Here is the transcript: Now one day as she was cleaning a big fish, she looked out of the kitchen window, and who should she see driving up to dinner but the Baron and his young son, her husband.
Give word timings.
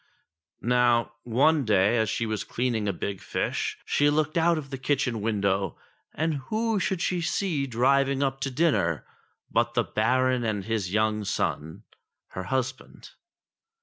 Now 0.63 1.11
one 1.25 1.63
day 1.63 1.95
as 1.97 2.09
she 2.09 2.25
was 2.25 2.43
cleaning 2.43 2.87
a 2.87 2.91
big 2.91 3.21
fish, 3.21 3.77
she 3.85 4.09
looked 4.09 4.35
out 4.35 4.57
of 4.57 4.71
the 4.71 4.79
kitchen 4.79 5.21
window, 5.21 5.77
and 6.15 6.37
who 6.49 6.79
should 6.79 7.03
she 7.03 7.21
see 7.21 7.67
driving 7.67 8.23
up 8.23 8.39
to 8.39 8.49
dinner 8.49 9.05
but 9.51 9.75
the 9.75 9.83
Baron 9.83 10.43
and 10.43 10.65
his 10.65 10.91
young 10.91 11.23
son, 11.23 11.83
her 12.29 12.45
husband. 12.45 13.11